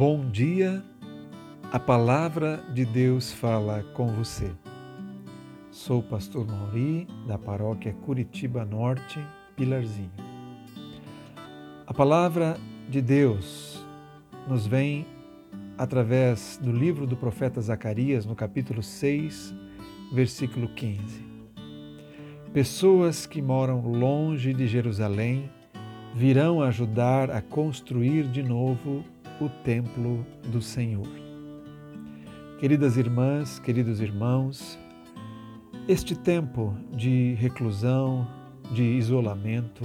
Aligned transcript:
Bom 0.00 0.30
dia, 0.30 0.82
a 1.70 1.78
palavra 1.78 2.64
de 2.72 2.86
Deus 2.86 3.34
fala 3.34 3.82
com 3.92 4.06
você. 4.06 4.50
Sou 5.70 5.98
o 5.98 6.02
pastor 6.02 6.46
Mauri, 6.46 7.06
da 7.28 7.36
paróquia 7.36 7.92
Curitiba 7.92 8.64
Norte, 8.64 9.22
Pilarzinho. 9.54 10.10
A 11.86 11.92
palavra 11.92 12.56
de 12.88 13.02
Deus 13.02 13.84
nos 14.48 14.66
vem 14.66 15.04
através 15.76 16.58
do 16.62 16.72
livro 16.72 17.06
do 17.06 17.14
profeta 17.14 17.60
Zacarias, 17.60 18.24
no 18.24 18.34
capítulo 18.34 18.82
6, 18.82 19.54
versículo 20.14 20.68
15. 20.68 21.22
Pessoas 22.54 23.26
que 23.26 23.42
moram 23.42 23.86
longe 23.86 24.54
de 24.54 24.66
Jerusalém 24.66 25.50
virão 26.14 26.62
ajudar 26.62 27.30
a 27.30 27.42
construir 27.42 28.26
de 28.28 28.42
novo 28.42 29.04
o 29.40 29.48
templo 29.48 30.24
do 30.52 30.60
Senhor. 30.60 31.08
Queridas 32.58 32.98
irmãs, 32.98 33.58
queridos 33.58 34.00
irmãos, 34.00 34.78
este 35.88 36.14
tempo 36.14 36.76
de 36.92 37.34
reclusão, 37.34 38.28
de 38.70 38.82
isolamento, 38.82 39.84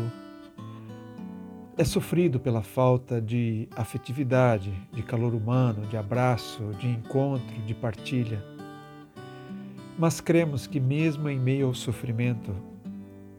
é 1.77 1.84
sofrido 1.84 2.40
pela 2.40 2.62
falta 2.62 3.22
de 3.22 3.68
afetividade, 3.76 4.73
de 4.91 5.02
calor 5.02 5.34
humano, 5.34 5.88
de 5.88 5.96
abraço, 5.96 6.63
de 6.80 6.88
encontro, 6.88 7.55
de 7.66 7.74
partilha. 7.74 8.44
Mas 9.98 10.20
cremos 10.20 10.68
que, 10.68 10.80
mesmo 10.80 11.30
em 11.30 11.40
meio 11.40 11.68
ao 11.68 11.74
sofrimento, 11.74 12.54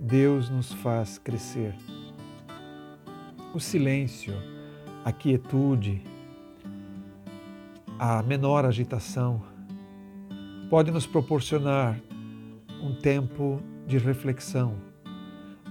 Deus 0.01 0.49
nos 0.49 0.73
faz 0.73 1.19
crescer. 1.19 1.75
O 3.55 3.61
silêncio, 3.61 4.35
a 5.05 5.13
quietude, 5.13 6.03
a 7.99 8.23
menor 8.23 8.67
agitação, 8.67 9.43
pode 10.69 10.91
nos 10.91 11.07
proporcionar 11.07 11.99
um 12.83 12.95
tempo 12.95 13.61
de 13.87 13.97
reflexão, 13.97 14.75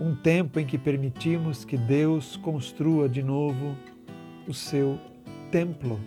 um 0.01 0.15
tempo 0.15 0.59
em 0.59 0.65
que 0.65 0.77
permitimos 0.77 1.63
que 1.63 1.77
Deus 1.77 2.35
construa 2.37 3.07
de 3.07 3.21
novo 3.21 3.75
o 4.47 4.53
seu 4.53 4.99
templo 5.51 5.99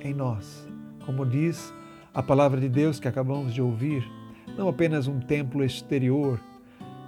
em 0.00 0.14
nós. 0.14 0.66
Como 1.04 1.26
diz 1.26 1.74
a 2.14 2.22
palavra 2.22 2.60
de 2.60 2.68
Deus 2.68 3.00
que 3.00 3.08
acabamos 3.08 3.52
de 3.52 3.60
ouvir, 3.60 4.08
não 4.56 4.68
apenas 4.68 5.08
um 5.08 5.18
templo 5.18 5.64
exterior, 5.64 6.40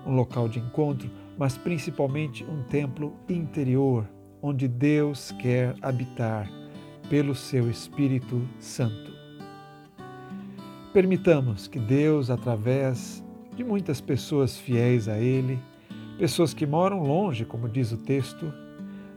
um 0.05 0.15
local 0.15 0.49
de 0.49 0.59
encontro, 0.59 1.09
mas 1.39 1.57
principalmente 1.57 2.45
um 2.45 2.63
templo 2.65 3.15
interior 3.29 4.09
onde 4.43 4.67
Deus 4.67 5.31
quer 5.39 5.75
habitar 5.81 6.51
pelo 7.11 7.35
seu 7.35 7.69
Espírito 7.69 8.41
Santo. 8.59 9.13
Permitamos 10.95 11.69
que 11.69 11.79
Deus, 11.79 12.31
através 12.31 13.23
de 13.55 13.63
muitas 13.63 14.01
pessoas 14.01 14.57
fiéis 14.57 15.09
a 15.09 15.19
Ele, 15.19 15.59
pessoas 16.19 16.55
que 16.55 16.67
moram 16.67 17.03
longe, 17.03 17.45
como 17.45 17.69
diz 17.69 17.93
o 17.93 17.99
texto, 17.99 18.51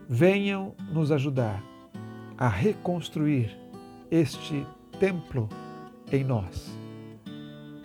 venham 0.06 0.74
nos 0.92 1.10
ajudar 1.10 1.64
a 2.36 2.48
reconstruir 2.48 3.56
este 4.10 4.66
templo 5.00 5.48
em 6.12 6.22
nós, 6.22 6.78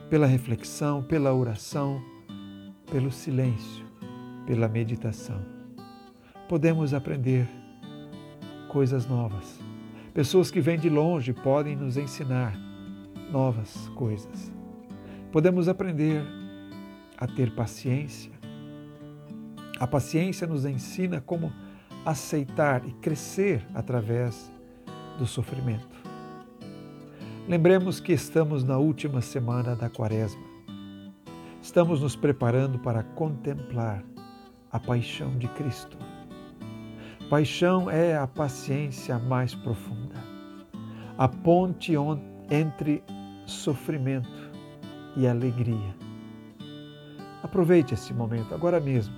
pela 0.09 0.27
reflexão, 0.27 1.02
pela 1.02 1.33
oração, 1.33 2.03
pelo 2.91 3.09
silêncio, 3.09 3.85
pela 4.45 4.67
meditação 4.67 5.59
podemos 6.49 6.95
aprender 6.95 7.47
coisas 8.69 9.05
novas. 9.05 9.68
Pessoas 10.19 10.51
que 10.51 10.59
vêm 10.59 10.77
de 10.77 10.89
longe 10.89 11.31
podem 11.31 11.77
nos 11.77 11.95
ensinar 11.95 12.53
novas 13.31 13.87
coisas. 13.95 14.52
Podemos 15.31 15.69
aprender 15.69 16.21
a 17.17 17.25
ter 17.25 17.55
paciência. 17.55 18.29
A 19.79 19.87
paciência 19.87 20.45
nos 20.45 20.65
ensina 20.65 21.21
como 21.21 21.53
aceitar 22.05 22.85
e 22.85 22.91
crescer 22.95 23.65
através 23.73 24.52
do 25.17 25.25
sofrimento. 25.25 25.95
Lembremos 27.47 28.02
que 28.02 28.11
estamos 28.11 28.61
na 28.61 28.77
última 28.77 29.21
semana 29.21 29.73
da 29.73 29.89
Quaresma. 29.89 30.43
Estamos 31.61 32.02
nos 32.02 32.17
preparando 32.17 32.77
para 32.77 33.03
contemplar 33.03 34.03
a 34.69 34.81
paixão 34.81 35.37
de 35.37 35.47
Cristo 35.47 35.97
Paixão 37.29 37.91
é 37.91 38.17
a 38.17 38.25
paciência 38.25 39.19
mais 39.19 39.53
profunda, 39.53 40.15
a 41.15 41.27
ponte 41.27 41.93
entre 42.49 43.03
sofrimento 43.45 44.49
e 45.15 45.27
alegria. 45.27 45.95
Aproveite 47.43 47.93
esse 47.93 48.15
momento, 48.15 48.55
agora 48.55 48.79
mesmo, 48.79 49.13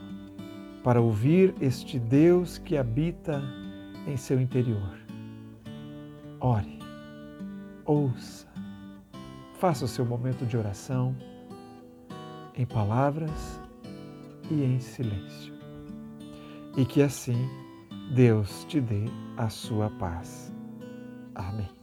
para 0.83 0.99
ouvir 0.99 1.55
este 1.61 1.97
Deus 1.97 2.57
que 2.57 2.75
habita 2.75 3.41
em 4.05 4.17
seu 4.17 4.41
interior. 4.41 4.99
Ore, 6.41 6.79
ouça, 7.85 8.45
faça 9.57 9.85
o 9.85 9.87
seu 9.87 10.05
momento 10.05 10.45
de 10.45 10.57
oração 10.57 11.15
em 12.57 12.65
palavras 12.65 13.57
e 14.49 14.65
em 14.65 14.81
silêncio. 14.81 15.53
E 16.75 16.83
que 16.83 17.01
assim 17.01 17.49
Deus 18.15 18.65
te 18.65 18.81
dê 18.81 19.05
a 19.37 19.47
sua 19.47 19.89
paz. 19.91 20.51
Amém. 21.33 21.80